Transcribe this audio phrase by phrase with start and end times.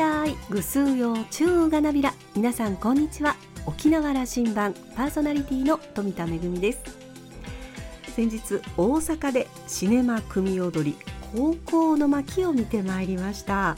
[0.00, 0.34] たい。
[0.48, 2.14] ぐすうようちゅうがなびら。
[2.34, 3.36] 皆さんこんにちは。
[3.66, 6.80] 沖縄羅針盤パーソナリティの富田恵です。
[8.16, 8.40] 先日
[8.78, 10.96] 大阪でシネマ組踊り
[11.34, 13.76] 高校の巻を見てまいりました。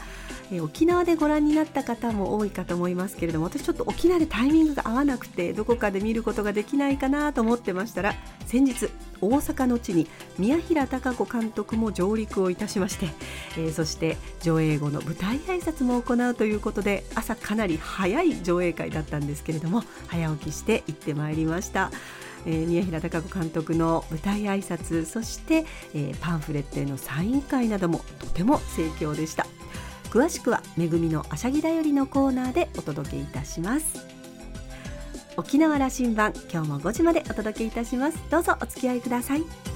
[0.52, 8.14] え沖縄でご覧になった方も多いかと思いますけれども私ちょっと沖縄でタイミングが合わなくてどこかで見ることができないかなと思ってましたら
[8.46, 8.90] 先日
[9.22, 10.06] 大阪の地に
[10.38, 13.06] 宮平貴子監督も上陸をいたしまして、
[13.56, 21.90] えー、そして上映後の舞台挨拶も行うということで朝かなり早い上映会だったんですけれども早起きして行ってまいりました。
[22.44, 25.64] えー、宮平貴子監督の舞台挨拶そして、
[25.94, 29.46] えー、パンフレットへのサイン会などもとても盛況でした
[30.12, 34.06] 詳しくはめぐみのあしゃぎだよりのコーナーでお届けいたします。
[35.38, 38.18] 沖縄羅針盤今日も5時までお届けいたします。
[38.28, 39.71] どうぞお付き合いください。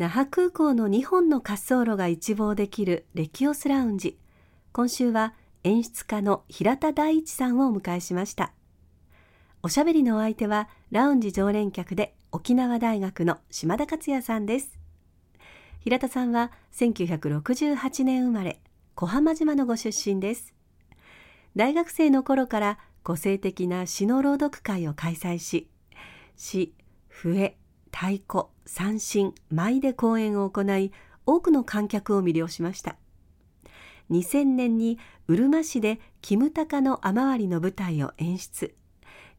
[0.00, 4.16] 那覇空港の2本の滑走路が一望できるレキオスラウンジ。
[4.72, 8.54] 今週は演出家の平田大一さんをお迎えしました。
[9.62, 14.78] おしゃべりのお相手はラウンジ常連客で沖縄大学の島田克也さんです。
[15.80, 18.58] 平田さんは1968年生まれ
[18.94, 20.54] 小浜島のご出身です。
[21.56, 25.68] 大学生の頃から個性的な詩の朗読会を開催し
[26.38, 26.72] 詩、
[27.06, 27.58] 笛、
[27.92, 30.92] 太鼓、三振、舞で公演を行い
[31.26, 32.96] 多くの観客を魅了しました。
[34.10, 38.74] 2000年にうるま市でキムタカの雨割りの舞台を演出。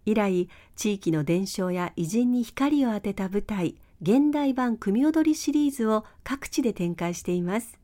[0.06, 7.78] 以来地域の伝承や偉人に光を当てた舞台現代版組踊りシリーズを各地で展開しています。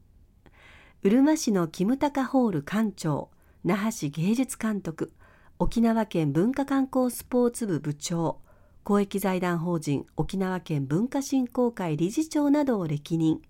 [1.03, 3.29] うるま市のキムタカホール館長
[3.63, 5.13] 那覇市芸術監督
[5.59, 8.39] 沖縄県文化観光スポーツ部部長
[8.87, 13.41] 公益財団法人沖縄県文化振興会理事長などを歴任。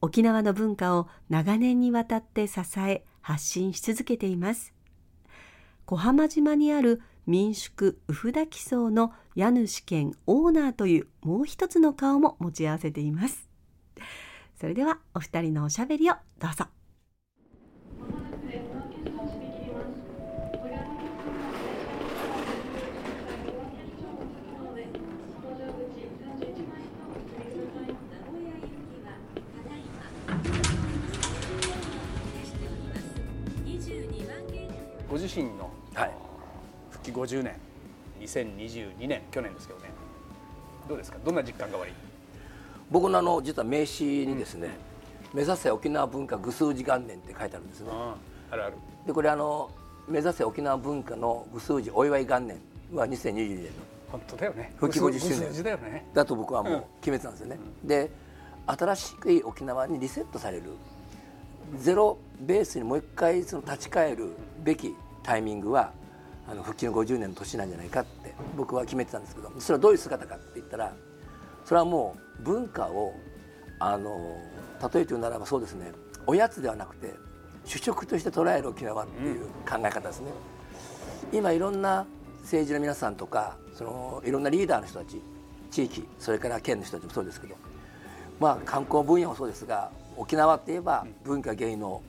[0.00, 4.74] 沖縄の文化を長年にわたって支え発信し続けています。
[5.84, 13.48] 小浜島にある民宿ウフダキソの家主兼オーナーというもう一つの顔も持ち合わせています。
[14.58, 16.75] それではお二人のおしゃべりをどうぞ。
[35.26, 36.12] 自身の、はい。
[37.02, 37.54] 期50年
[38.20, 39.90] 2022年去年ですけどね。
[40.88, 41.18] どうですか？
[41.24, 41.92] どんな実感が悪い？
[42.90, 44.70] 僕のあの実は名刺にですね、
[45.32, 47.88] うん、目指せ沖縄文化具数字元年って書いてあるんですね。
[48.50, 48.74] あるある。
[49.06, 49.70] でこれあの
[50.08, 52.58] 目指せ沖縄文化の具数字お祝い元年
[52.92, 53.70] は2022年の
[54.10, 54.72] 本当だよね。
[54.76, 55.62] 復帰50周年。
[55.62, 56.06] だよね。
[56.14, 58.10] だと僕はもう決めてたんですよね、うん、で
[58.66, 60.64] 新しい沖縄にリセットされる
[61.78, 64.30] ゼロベースにもう一回その立ち返る
[64.62, 64.94] べき
[65.26, 65.92] タイミングは
[66.48, 70.92] あの復帰の50年の年なんじゃないかって僕は決めてたんですけどそれはどういう姿かって言ったら
[71.64, 73.12] それはもう文化を
[73.80, 74.38] あの
[74.80, 75.90] 例えて言うならばそうですね
[76.26, 77.12] おやつではなくて
[77.64, 80.30] 主食として捉える沖縄っていう考え方ですね。
[81.32, 82.06] 今いろんな
[82.42, 85.20] 政治の皆さんとかそのいろんなリーダーの人たち
[85.72, 87.56] 地域それから県の人たちもそうですけど
[88.38, 92.00] まあ観光分野もそうですが沖縄って言えば文化芸能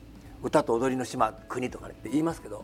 [0.43, 2.63] 歌と踊りの島国とかって言いますけど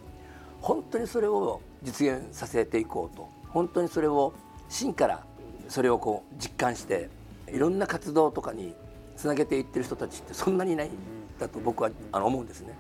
[0.63, 3.29] 本当にそれを実現させていこうと。
[3.49, 4.33] 本当にそれを
[4.69, 5.23] 真から
[5.67, 7.09] それをこう実感して
[7.47, 8.73] いろんな活動とかに
[9.15, 10.91] つなげていってる人たちってそんなにいないん
[11.37, 12.73] だと僕はあの思うんですね。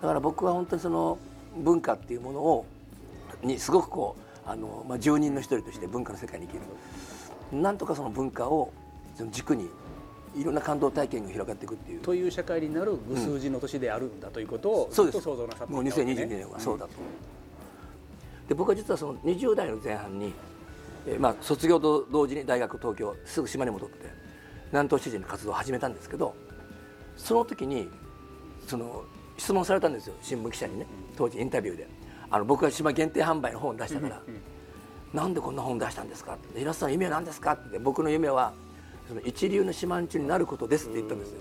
[0.00, 1.18] だから僕は本当にその
[1.56, 2.66] 文化っていうものを
[3.44, 6.62] にすごくこうあの、まあ、住人の一人として文化の世界に生きる。
[7.60, 8.72] なんとかその文化を
[9.30, 9.68] 軸に
[10.36, 12.00] いろんな感動体験が広がっていくっていう。
[12.00, 15.20] という社会になる無数字の年であるんだということを、うん、そうです。
[15.20, 16.92] 想像なさってもう2022年はそうだと、
[18.42, 20.32] うん、で僕は実はその20代の前半に、
[21.06, 24.06] えー、まあ、卒業と同時に大学東京すぐ島に戻って
[24.72, 26.34] 南東知事の活動を始めたんですけど
[27.16, 27.88] その時に
[28.66, 29.04] その
[29.38, 30.86] 質問されたんですよ新聞記者にね。
[31.16, 31.88] 当時インタビューで。
[32.28, 34.34] あの僕が島限定販売の本を出したから、うん。
[34.34, 34.40] うん、
[35.12, 36.58] なんでこんな本出したんですかって。
[36.58, 37.78] 平田さんの夢は何ですかって。
[37.78, 38.52] 僕の夢は
[39.08, 41.38] その一流の島人になることですって言ったんですよ、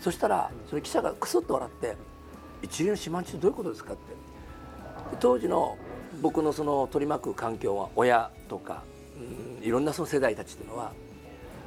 [0.00, 1.96] そしたらその記者がクスッと笑って
[2.62, 4.02] 「一流の島人ってどういうことですか?」って。
[5.20, 5.76] 当時の
[6.22, 8.82] 僕のその取り巻く環境は親とか、
[9.60, 10.92] うん、いろんなその世代たちっていうのは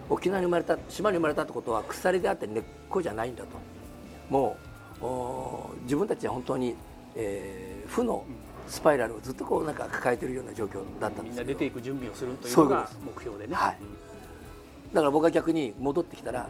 [0.09, 3.49] 沖縄に生まれた島に生まれたってことは鎖であって根っこじゃないんだと。
[4.29, 4.57] も
[5.01, 6.75] お自分たちは本当に、
[7.15, 8.25] えー負の
[8.67, 11.53] スパイラルをずっとこうなんか抱えてるような状況だったんみんなですけど。
[11.53, 13.55] 出ていく準備をするというのがと目標でね。
[13.55, 13.77] はい
[14.93, 16.47] だから僕は逆に戻ってきたら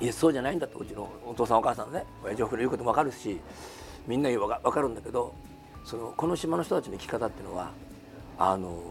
[0.00, 3.40] いやそうじゃないんだとうちのお父さんお母さんね親父おふの言うことも分かるし
[4.06, 5.34] みんな言う分か分かるんだけど
[5.84, 7.70] そのこの島の人たちの生き方っていうのは
[8.38, 8.82] あの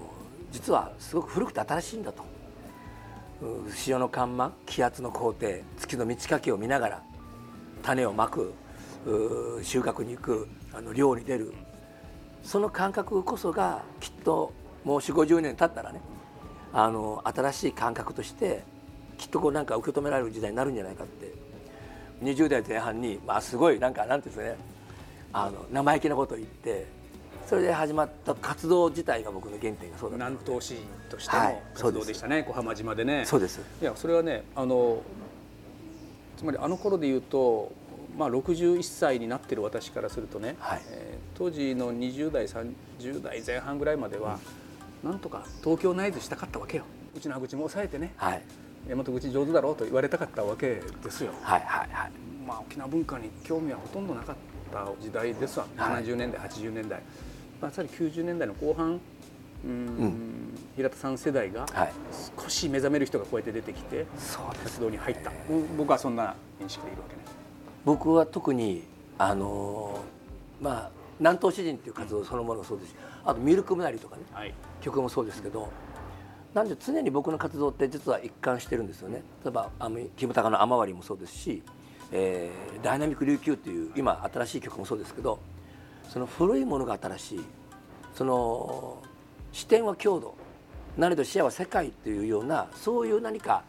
[0.52, 2.24] 実はすごく古くて新しいんだと。
[3.74, 5.48] 潮の干満気圧の工程
[5.78, 7.04] 月の満ち欠けを見ながら
[7.84, 8.54] 種をまく
[9.64, 11.54] 収穫に行くあの漁に出る。
[12.44, 14.52] その感覚こそがきっと
[14.84, 16.02] もう4 5 0年経ったらね
[16.74, 18.63] あの新しい感覚として
[19.18, 21.33] きっとこうなんか受け止められる時代になるんじゃないかって。
[22.24, 24.69] 20代前半に、まあ、すごいなんかなんていうんですかね。
[25.31, 26.86] あの生意気なことを言って
[27.45, 30.75] それで始まった活動自体が僕の原点がそうだった南東市
[31.10, 33.24] としてはいの活動でしたね、小浜島でね。
[33.25, 33.62] そうです。
[33.81, 35.01] いやそれはねあの
[36.38, 37.72] つまりあの頃で言うと、
[38.18, 40.81] まあ、61歳になってる私からするとね、はい。
[40.89, 44.39] えー当時の20代30代前半ぐらいまでは、
[45.04, 46.84] なんとか東京ナイズしたかったわけよ。
[47.16, 48.13] うちの口も抑えてね。
[48.18, 48.44] はい。
[48.88, 51.31] 大和口上手だろうと言われたかったわけですよ。
[51.42, 52.12] はいはいはい。
[52.46, 54.36] まあ、沖縄文化に興味はほとんどなかっ
[54.72, 56.04] た時代ですわ、はい。
[56.06, 57.01] 70年代80年代、
[57.62, 59.00] まあ、やはり90年代の後半
[59.66, 61.94] うん平田さん世代がはい。
[62.42, 67.22] 少し目覚める人がこうやって出てきてそうです活動に入った、うん僕はそんな認識でいるわけね。
[67.86, 68.84] 僕は特に
[69.18, 70.00] あの
[70.62, 72.92] まあ南東詩人っていう活動そのものもそうです。
[72.92, 72.95] し
[73.25, 74.24] あとミルクムナリとかね。
[74.31, 74.54] はい。
[74.81, 75.69] 曲もそうですけど。
[76.54, 79.21] なんで常に僕の活動って実は一貫してるんですよね。
[79.45, 79.69] 例えば
[80.18, 81.62] キムタカの「雨割り」もそうですし、
[82.12, 85.38] えーダイナミック琉球」っていう今新しい曲もそうですけど
[86.07, 87.45] その古いものが新しい
[88.15, 88.98] その
[89.51, 90.33] 視点は郷土
[90.98, 93.62] なれど視野は世界っていうようなそういう何か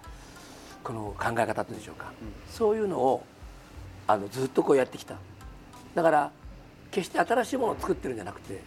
[0.82, 2.12] この考え方っていうんでしょうか、
[2.48, 3.22] そういうのを
[4.06, 5.16] あのずっとこうやってきた。
[5.94, 6.32] だから
[6.90, 8.60] 決して新しいものを作ってるんじゃなくて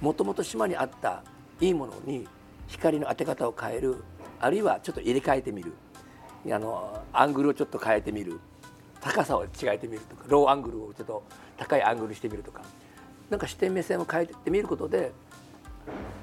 [0.00, 1.22] もともと島にあった
[1.60, 2.26] いいものに
[2.66, 4.02] 光の当て方を変える
[4.38, 5.72] あるいはちょっと入れ替えてみる。
[6.50, 8.40] あのアングルをちょっと変えてみる。
[9.02, 11.22] 高さを違えてみるとかローアングルをちょっと
[11.56, 12.62] 高いアングルしてみるとか。
[13.28, 15.12] なんか視点目線を変えてってみることで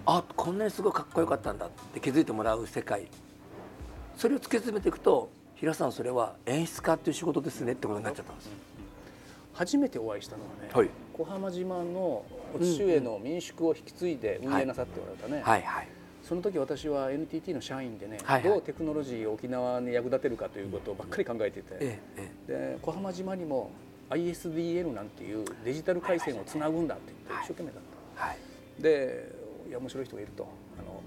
[0.06, 3.08] あこんなにすごいかっこよかったんだって気づいてもらう世界。
[4.16, 8.50] それを突き詰めていくと平さんそれは演出家っていう仕事ですねってことになっちゃったんです。
[9.58, 10.90] 初めてお会いしたのはね、はい。
[11.14, 12.24] 小浜島の
[12.54, 15.88] お父上の民宿を引き継いで運営なさっておられたね、はいはい。
[16.22, 18.50] その時私は NTT の社員でね、はいはい。
[18.52, 23.72] どうテクノロジーを沖縄に役立てるかということばっかり考えていて、えええで小浜島にも
[24.12, 27.82] ISDN なんていうデジタル回線をつなぐんだって言って一生懸命だっ
[28.16, 28.26] た。
[28.26, 28.38] えはい。
[28.84, 29.36] で
[29.70, 30.48] いや面白い人がいると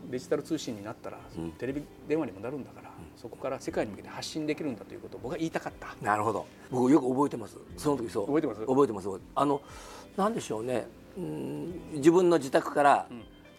[0.09, 1.53] デジタル通信になったら、うん。
[1.53, 5.95] テレビ電話にもなるんだから、そこから世界に向けて発信できるんだということを僕は言いたかった。
[6.05, 6.47] なるほど。
[6.71, 7.57] 僕よく覚えてます。
[7.77, 8.27] その時そう。
[8.27, 8.61] 覚えてます？
[8.67, 9.09] 覚えてます。
[9.35, 9.61] あの
[10.17, 10.87] なんでしょうね。
[11.17, 13.07] うん自分の自宅から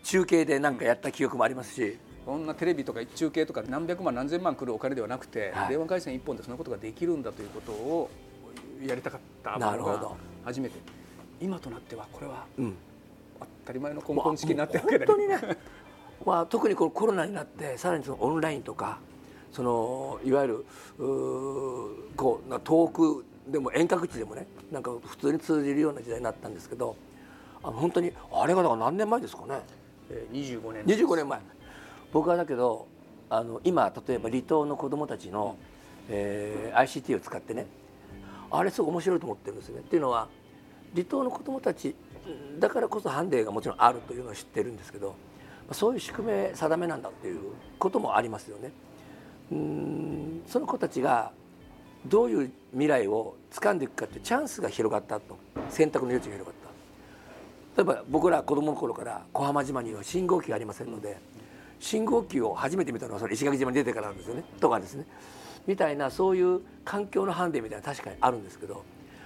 [0.03, 5.69] 中継で何かやった記憶もありますし、こんなテレビとか中継とか何百万何千万来るお金ではなくて、はい。
[5.69, 8.09] 電話回線一本でそんなことができるんだということを
[8.85, 9.57] やりたかった。
[9.57, 10.15] なるほど。
[10.43, 10.79] 初めて。
[11.39, 12.75] 今となってはこれはうん。
[13.39, 15.37] 当たり前の根本式になってるわけだ本当にね、
[16.25, 18.99] まあ、特にこのコロナになってさらにそのオンラインとか
[19.51, 20.65] そのいわゆる
[22.15, 26.95] こうな遠くでも遠隔地でもねなんか普通に通じるような時代になったんですけど
[27.63, 29.61] あの本当にあれがだから何年前ですかね？
[30.09, 31.39] えー25年25年前。
[32.13, 32.87] 僕はだけど
[33.29, 35.55] あの今例えば離島の子どもたちの、
[36.09, 37.65] えー ICT を使ってね
[38.49, 39.79] あれすごい面白いと思ってるんですね。
[39.79, 40.27] っていうのは
[40.93, 41.95] 離島の子どもたち
[42.27, 45.15] うんだからこそハンデがもちろんあるというのは知ってるんですけどまあ
[45.73, 47.39] そういう宿命定めなんだっていう
[47.79, 48.71] こともありますよね。
[49.51, 51.31] うんその子たちが
[52.05, 55.37] どういう未来を掴んでいくかってチャンスが広がったと
[55.69, 56.55] 選択の余地が広がっ
[57.75, 57.81] た。
[57.81, 61.17] 例えば僕ら子供の頃から小浜島には信号機がありませんので
[61.79, 65.05] 信号機を初めて見たのはそれ石垣島に出てからなんですよねとかですね
[65.65, 68.83] みたいなそういう環境のハンデみたいな確かにあるんですけど、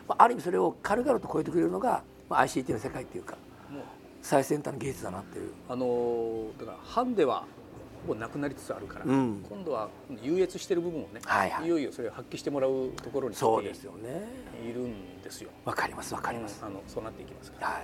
[0.07, 3.37] まあ、る意味それを軽々と超えてくれるのが、ま、ICT の世界っていうか
[4.25, 5.51] 最先端の技術だなっていう。
[5.69, 7.45] あのーだからハンデは
[8.07, 9.45] ほぼなくなりつつあるから、うん。
[9.47, 9.87] 今度は
[10.23, 11.67] 優越してる部分をね、はいはい。
[11.67, 14.27] よいよそれを発揮してもらうところにそうですよね。
[14.67, 15.51] いるんですよ。
[15.63, 17.67] わかりますわかります、うんあのそうなっていきますから。
[17.67, 17.83] はい。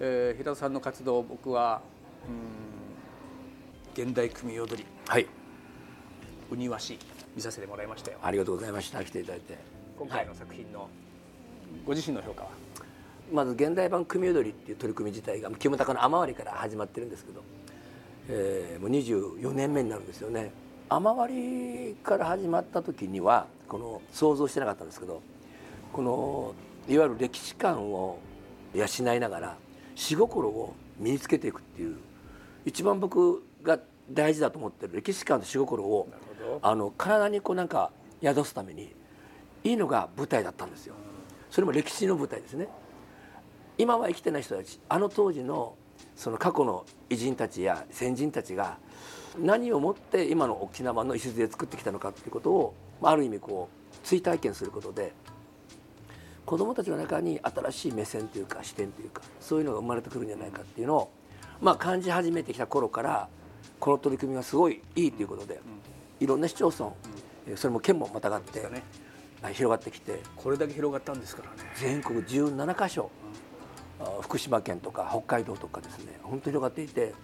[0.00, 1.80] えー、平田さんの活動僕は
[2.28, 4.84] うん現代組踊り。
[5.08, 5.26] はい。
[6.50, 6.98] ウニワシ
[7.34, 8.18] 見させてもらいましたよ。
[8.22, 9.02] ありがとうございました。
[9.02, 9.56] 来ていただいて。
[9.98, 10.90] 今回の作品の
[11.86, 12.50] ご自身の評価は、
[13.32, 17.42] まず現代版組踊りっていう取り組み自体がキムタカの雨割りから始まってるんですけど、
[18.28, 20.52] えーもう24年目になるんですよね。
[20.88, 25.22] 雨割りから始まった時にはこの想像してなかったんですけど
[25.92, 26.54] この
[26.88, 28.18] いわゆる歴史観を
[28.74, 29.56] 養いながら
[29.94, 31.96] 死心を身につけていくっていう
[32.66, 33.78] 一番僕が
[34.10, 36.08] 大事だと思ってる歴史観と死心を
[36.60, 37.90] あの体にこうなんか
[38.22, 38.94] 宿すために
[39.64, 40.94] いいのが舞台だったんですよ。
[41.50, 42.68] それも歴史の舞台ですね
[43.78, 45.74] 今は生きてない人たちあの当時の
[46.16, 48.78] その過去の偉人たちや先人たちが
[49.38, 55.12] 何をもって今の沖縄の礎で作ってきたのかっていうことをある意味こう追体験することで
[56.46, 61.10] 子どもたちの中に新しい目線というか視点というかそういうのが生まれてくるんじゃないかっていうのを、
[61.60, 63.28] まあ、感じ始めてきた頃から
[63.80, 65.60] この取り組みがすごいいいということで、
[66.20, 68.62] いろんな市町村、それも県もまたがって、
[69.52, 71.70] 広がってきてこれだけ広がったんですからね。
[71.76, 73.10] 全国17か所、
[74.22, 76.18] 福島県とか北海道とかですね。
[76.22, 77.14] 本当に広がっていて。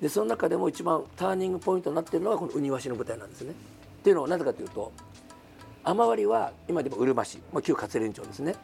[0.00, 3.52] でその中でも一番ターニングポイントになっているのはこのウニワシの舞台なんですね。
[3.52, 3.54] っ
[4.02, 4.92] ていうのはなぜかというと
[5.84, 8.54] 雨割りは今でもうるま市、まあ、旧活連町ですね、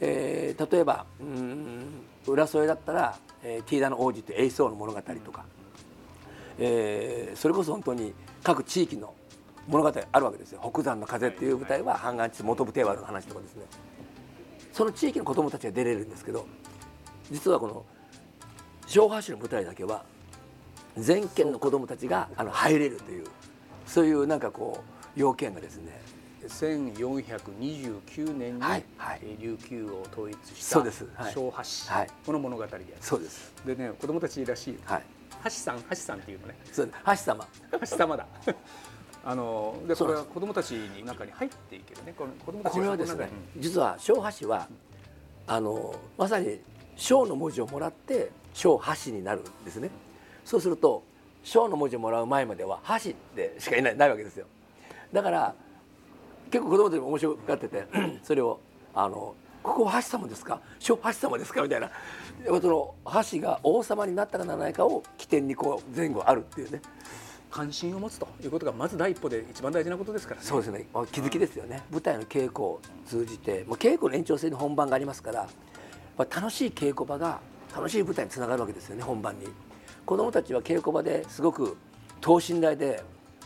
[0.00, 1.84] えー、例えばうん
[2.26, 5.44] 浦添だったら、えー、ティーダの王子というエイソーの物語とか、
[6.58, 9.12] えー、それこそ本当に各地域の
[9.66, 13.64] 物語あるわけですよ「北山の風」っていう舞台は半岸地元部庭原の話とかですね。
[14.72, 16.46] その地域の子どもたちが出れるんですけど
[17.30, 17.84] 実はこの
[18.86, 20.04] 昭和市の舞台だけは
[20.96, 23.26] 全県の子どもたちがあの入れるという
[23.86, 26.00] そういうなんかこう要件がですね
[26.48, 28.84] 1429年に、はい。
[28.96, 33.52] はい、琉球を統一した小橋、はい、この物語でそうです。
[33.66, 35.02] でね子供たちらしい、はい、
[35.44, 36.54] 橋さん橋さんっていうのね。
[36.70, 37.46] そう橋様
[37.80, 38.26] 橋様だ。
[39.24, 42.14] あのでこれは子供たちに中に入っていけるね。
[42.16, 44.68] この子供たちこれはですね、うん、実は小橋は
[45.48, 46.60] あのまさに
[46.96, 49.90] 小の文字をもらって小橋になるんですね
[50.44, 51.02] そうすると
[51.44, 54.46] 小の文字をもらう前までは橋でしかいないないわけですよ
[55.12, 55.54] だから
[56.50, 57.86] 結構子供たちも面白がってて
[58.22, 58.60] それを
[58.94, 60.60] あの「ここは橋様ですか？
[60.78, 61.90] 小橋様ですか?」みたいな
[62.46, 62.94] その
[63.30, 66.80] 橋が王様になったかならないかを起点にこう前後あるっていうね
[67.50, 70.46] 関心を持つということがまず第一歩で一番大事なことですからね。
[70.46, 70.86] そうですね。
[71.10, 71.82] 気づきですよね。
[71.90, 75.48] 舞台の稽古を通じて、もう稽古の延長線に本番がありますから、
[76.24, 77.40] 楽しい稽古場が
[77.74, 79.02] 楽しい舞台につながるわけですよね。
[79.02, 79.46] 本番に。
[80.04, 81.76] 子どもたちは稽古場ですごく
[82.20, 83.02] 等身大で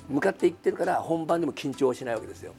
[0.08, 2.52] 向かっていってるから本番でも緊張しないわけですよ。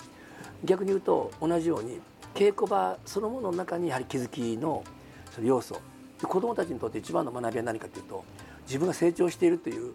[0.63, 1.99] 逆に言うと同じように
[2.33, 4.83] 稽古場そのものの中にやはり気づきの
[5.31, 5.79] その要素
[6.21, 8.23] 子どもたちにとって一番の学びは何かというと
[8.67, 9.93] 自分が成長しているという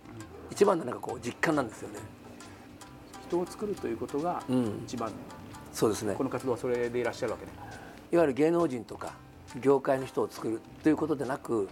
[0.50, 2.00] 一番のなんかこう実感なんですよね。
[3.28, 4.42] 人を作るということが
[4.86, 5.14] 一番、うん、
[5.72, 7.58] そうですねこの活動はそれでいらっしゃるわけで、ね、
[8.12, 9.14] いわゆる芸能人とか
[9.60, 11.68] 業界の人を作るということでなく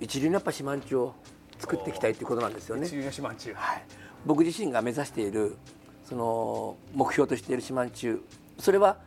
[0.00, 1.14] 一流のやっぱ四万十を
[1.58, 2.86] 作っていきたいということなんですよね。
[2.86, 3.84] 一流の四万十、はい、
[4.26, 5.56] 僕自身が目指している
[6.04, 8.20] その目標としている四万十
[8.58, 8.98] それは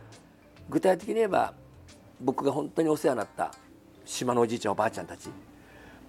[0.70, 1.54] 具体的に言えば
[2.22, 3.54] 僕が本当にお世話になった
[4.06, 5.30] 島のおじいちゃんおばあちゃんたち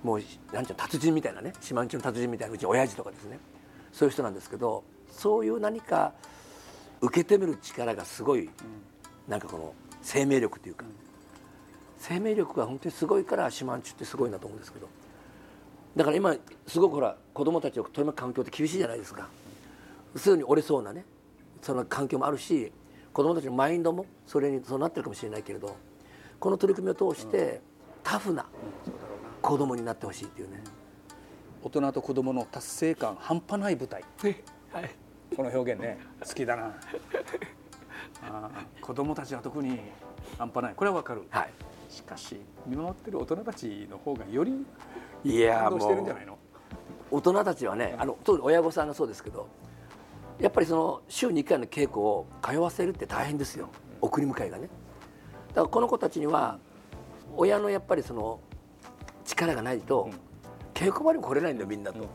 [0.02, 3.38] もうなんちゅう達人みたいなね四万十の達人みたいなうち親父とかですね。
[3.92, 6.12] そういう人なんですけどそういう何か
[7.00, 8.48] 受け止める力がすごい、
[9.28, 10.84] なんかこの生命力というか、
[11.98, 14.88] 生命力が本当にすごいから四万十ってすごいなと思うんですけど。
[15.96, 16.36] だから今
[16.66, 19.28] すごくほら子供たちを取り巻く環境って厳しいじゃないですか。
[20.14, 21.04] すぐに折れそうなね
[21.62, 22.72] その環境もあるし
[23.12, 25.76] 子供たちのマインドもそれにそうなってるかもしれないけれど
[26.38, 27.60] この取り組みを通して
[28.02, 28.46] タフな
[29.42, 30.62] 子供になってほしいっていうね。
[31.62, 34.04] 大人と子供の達成感半端ない舞台、
[34.70, 34.90] はい、
[35.34, 36.76] この表現ね好きだな。
[38.22, 38.50] あ
[38.80, 39.80] 子供たちは特に
[40.38, 40.74] 半端ない。
[40.76, 41.50] これはわかる、はい、
[41.88, 44.64] しかし見守ってる大人たちの方がより
[45.24, 45.80] いやもう
[47.10, 49.48] 大人たちはねあの親御さんがそうですけど
[50.38, 53.70] やっぱりその週に1回の稽古を通わせるって大変ですよ。
[54.00, 54.68] 送り迎えがね。
[55.48, 56.58] だからこの子たちには
[57.34, 58.40] 親のやっぱりその
[59.24, 60.10] 力がないと、
[60.74, 62.06] 稽古場にも来れないんだよみんなと、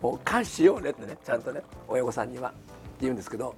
[0.00, 2.58] もう感謝しようねってねちゃんとね親御さんにはって
[3.00, 3.54] 言うんですけど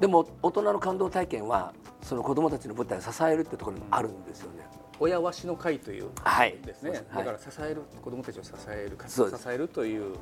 [0.00, 1.72] でも大人の感動体験は
[2.02, 4.66] その子どもたちの舞台を支えるってところにあるんですよね。
[4.98, 6.08] 親わしの会という
[6.64, 10.16] ですね、はい、だから支える、子どもたちを支える支えるという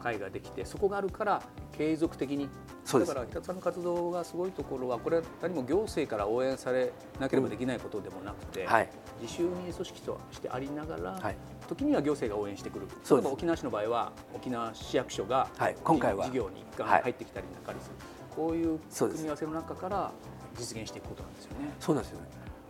[0.00, 1.42] 会ができて、そこがあるから
[1.76, 2.48] 継続的に
[2.92, 11.36] だから北さんの活動がすごいところはこれは何も行政から応援されなければできないことでもなくて、うんはい、自主運営組織としてありながら、はい、
[11.68, 12.86] 時には行政が応援してくる。
[12.88, 16.26] 例えば沖縄市の場合は沖縄市役所が、はい、今回は。
[16.26, 17.96] 事業に一貫入ってきたりなんかする、
[18.34, 20.10] こういう組み合わせの中から
[20.58, 21.74] 実現していくことなんですよね。
[21.78, 22.26] そうなんですよね。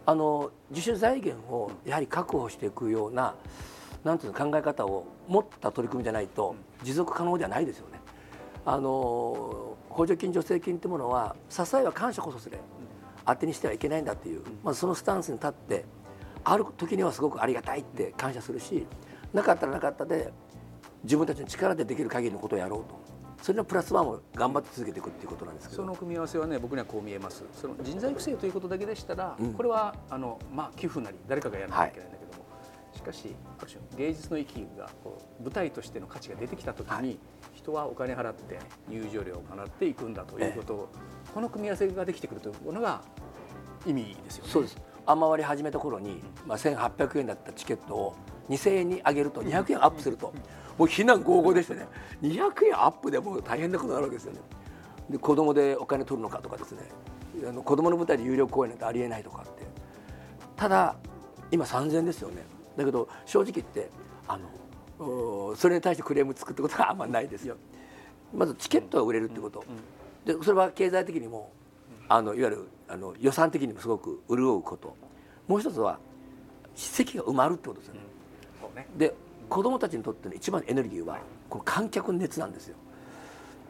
[0.07, 3.35] あの自主財源をやはり確保していくような
[4.03, 8.01] なんていうの考え方を持った取り組みじゃないと持続可能ではないですよね。
[8.65, 12.59] あの補助金助成金というものは支えは感謝こそすれ
[13.27, 15.85] 当てにしてはいけないんだっていう、まあ、そのスタンスに立って
[16.45, 18.87] ある時にはすごくありがたいって感謝するし
[19.33, 20.33] なかったらなかったで
[21.05, 23.10] 自分たちの力でできる限りのことをやろうと
[23.43, 25.83] それのプラスワンを頑張って続けていくっていうことなんですけど。
[25.83, 27.45] その組み合わせはね僕にはこう見えます。
[27.55, 32.59] その人材育成ということだけでしたら、うん、これはあの、まあ、寄付なり誰かがやらなきゃいけないんだけども、は
[32.95, 33.35] い、しかし
[33.97, 37.19] 芸術の域がこう舞台としての価値が出てきた時に、はい、
[37.55, 40.99] 人はお金払って入場料を払っていくんだということを、え
[41.31, 43.03] え、この組み合わせができてくるというのが
[43.87, 44.51] 意味ですよね。
[44.51, 44.77] そうです。
[45.07, 48.17] 雨割り始めた頃に、まあ、1800円だったチケットを
[48.49, 50.33] 2000円に上げると200円アップすると、
[50.81, 51.87] もう非難合々でしてね。
[52.23, 54.41] 200円アップでもう大変なことになるわけですよね。
[55.11, 56.81] で子供でお金取るのかとかですね。
[57.47, 59.67] あの子供の舞台で有料公演なんてありえないとかって。
[60.57, 60.97] ただ
[61.51, 62.47] 今3000円ですよね。
[62.79, 63.91] だけど正直言って
[64.27, 64.39] あ
[64.99, 67.57] のそれに対してクレームつくってことはあんまないですよ。
[68.35, 69.63] まずチケットが売れるってこと。
[70.25, 71.53] でそれは経済的にも
[72.09, 74.97] あのいわゆるあの予算的にもすごく潤うこと。
[75.47, 75.99] もう一つは
[76.75, 78.01] 席が埋まるってことですよね。
[78.71, 78.77] うん。
[78.77, 78.89] ね。
[78.97, 79.15] で
[79.51, 82.77] 子どもたちにとっての一番のエネルギーはこの観客の熱なんですよ。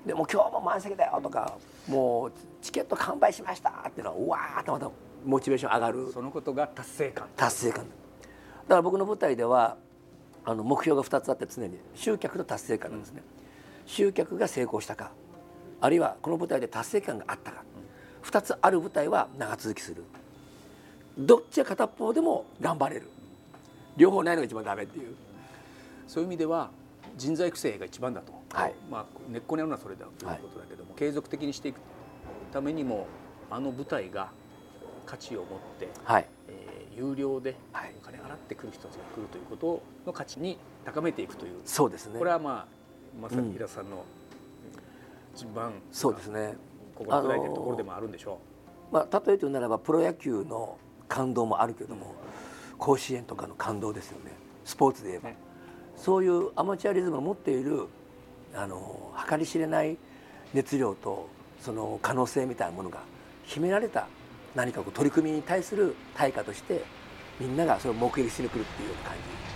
[0.07, 1.57] でも今日も満席だよとか
[1.89, 2.33] もう
[2.63, 4.91] チケット完売しましたっていうのはうわーってまた
[5.25, 6.11] モチベーション上がる。
[6.13, 7.27] そのことが達成感。
[7.37, 7.85] 達成感。
[7.85, 7.89] だ
[8.69, 9.77] から僕の舞台では
[10.45, 13.23] あの目標が2つあって常に集客と達成感なんですね、
[13.83, 15.11] うん、集客が成功したか
[15.81, 17.63] あるいはこの舞台で達成感があったか、
[18.23, 20.05] うん、2つある舞台は長続きする。
[21.19, 23.09] どっちが片方でも頑張れる。
[23.97, 25.15] 両方ないのが一番ダメっていう
[26.11, 26.73] そういう意味では
[27.17, 31.79] 人材育成が一番だと、はい、まあ、根っこにあるのはそれだということだけども、はい、継続的にしていく
[32.53, 33.07] ためにも
[33.49, 34.33] あの舞台が
[35.07, 35.47] 価値を持っ
[35.79, 36.27] て、はい。
[36.49, 41.61] えー、有料でお金払ってくる人たちが来るということの価値に高めていくという。
[41.65, 42.19] そうですね。
[42.19, 44.05] これはまあまさに平さんの
[45.37, 46.57] 一番、そうですね。
[46.97, 48.41] ここが砕いてるところでもあるんでしょ
[48.91, 48.95] う。
[48.95, 52.17] まあ、例えて言うならばプロ野球の感動もあるけども、
[52.79, 54.33] 甲子園とかの感動ですよね。
[54.65, 55.37] スポーツで言えば、ね、
[56.01, 57.87] そういうアマチュアリズムを持っている
[58.55, 59.97] あの計り知れない
[60.55, 61.29] 熱量と
[61.61, 63.01] その可能性みたいなものが
[63.45, 64.07] 秘められた
[64.55, 66.83] 何かこう取り組みに対する対価として
[67.39, 69.50] みんながそれを目撃しに来るっていうような感じ。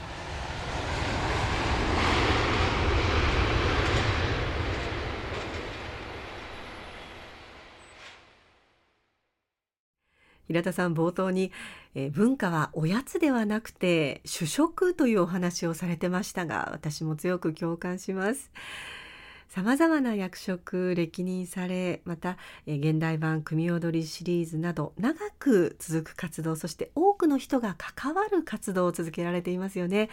[10.54, 11.50] 平田さん冒頭に、
[11.96, 18.52] えー、文化はおやつではなくて主食というお話をされてましたが私も強く共感します。
[19.48, 30.08] さまざまな役職歴任されまた、え、現代版組踊りシリーズなど長く続く活動そして多くの人が関わる活動を続けられていますよね、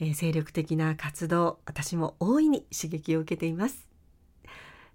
[0.00, 3.88] えー、精力的な活動私も大いに刺激を受けています。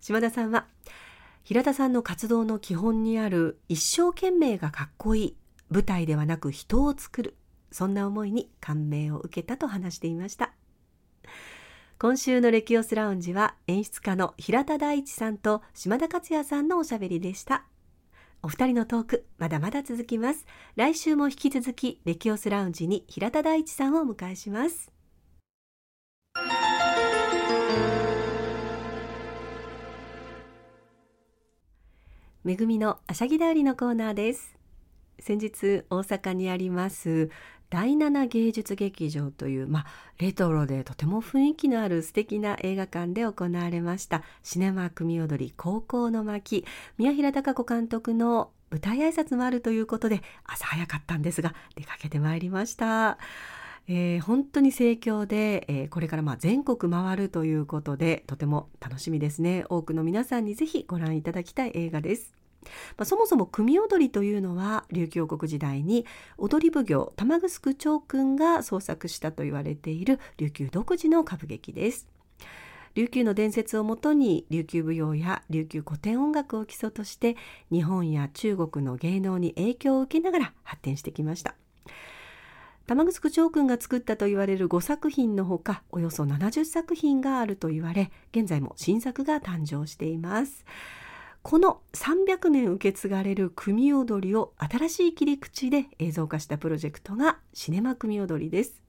[0.01, 0.67] 島田さんは
[1.45, 5.37] 平田さんの活動の基本にある一生懸命がかっこいい
[5.69, 7.37] 舞台ではなく人を作る。
[7.71, 10.53] そんな思いに感銘を受けたと話していました。
[11.99, 17.65] 今週のレキオスラウンジは演出家の平田大地さんと島田克也さんのおしゃべりでした。
[18.41, 20.47] お二人のトークまだまだ続きます。
[20.75, 24.94] 来週も引き続きレキオスラウンジに平田大地さんをお迎えします。
[32.45, 34.55] めぐみのあしゃぎだりのコーナーです
[35.19, 37.31] 先日大阪にあります
[37.71, 39.85] 第七芸術劇場という、まあ、
[40.19, 46.65] レトロでとても雰囲気のある素敵な映画館で行われましたシネマ組踊り高校の巻
[46.99, 53.17] 宮平孝子監督の舞台挨拶もあるということで朝早かったんですが出かけてまいりました。
[53.87, 59.65] えー、本当に盛況で、えー、これからまあ全国回るということでとても楽しみですね。
[59.69, 62.35] 多くの皆さんにぜひご覧いただきたい映画です。
[62.97, 66.05] まあ、そもそも組踊りというのは琉球王国時代に
[66.37, 72.07] 踊り奉行玉城長君が創作したと言われている琉球独自の歌舞劇です。
[72.95, 77.35] 琉球の伝説をもとに琉球舞踊や琉球古典音楽を基礎として
[77.69, 81.55] 日本や中国の芸能に影響を受けながら発展してきました。
[82.87, 90.65] 玉城長君が作ったと言われる5作品のほかおよそ70作品があると言われ現在も新作が誕生しています。
[91.41, 98.81] この300年受け継がれる組踊りを新しい切り口で映像化したプロジェクトがシネマ組踊りです。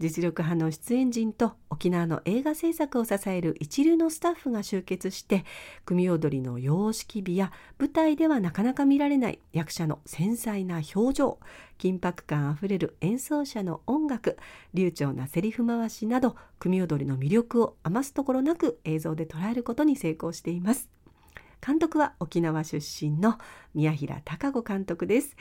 [0.00, 5.44] 実力派の出演陣と沖縄の映画制作を支える一流のスタッフが集結して
[5.84, 11.38] 組踊りの様式美や舞台ではなかなか見られない役者の繊細な表情
[11.78, 14.38] 緊迫感あふれる演奏者の音楽
[14.72, 20.88] 流暢なセリフ回しなど組踊りの魅力を余すところなく映像で捉えることに成功しています。
[21.64, 23.36] 監督は沖縄出身の
[23.74, 25.36] 宮平孝子監督です。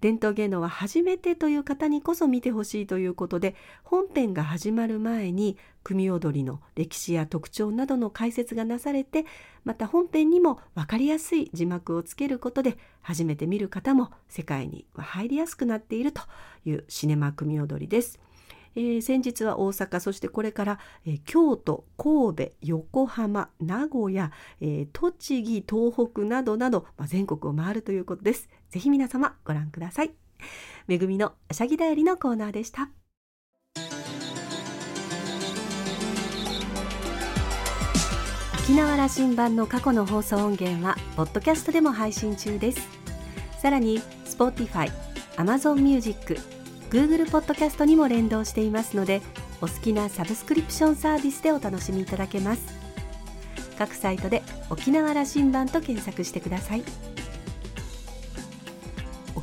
[0.00, 9.24] 伝統芸能は初めてという方にこそ見てほしいということで本編が始まる前に組踊りの歴史や特徴などの解説がなされて
[9.64, 16.22] また本編にも分かりやすい字幕をつけることで初めて見る方も世界に入りやすくなっていると
[16.64, 18.20] いうシネマ組踊りです。
[18.76, 24.30] えー、先日は大阪そしてこれから、えー、京都神戸横浜名古屋、
[24.60, 30.10] えー、栃木東北などなど、まあ、全国を回るということですぜひ皆様ご覧ください。
[30.86, 32.90] めぐみのあしゃぎだよりのコーナーでした。
[38.64, 42.86] 沖縄羅針盤の過去の放送音源はポッドキャストでも配信中です。
[43.62, 44.92] さらに Spotify、
[45.36, 46.38] Amazon Music
[46.90, 49.22] Google ポッドキャストにも連動していますので
[49.62, 52.62] お好きなサブスクリプションサービスでお楽しみいただけます。
[53.78, 57.15] 各サイトで沖縄羅針盤と検索してください。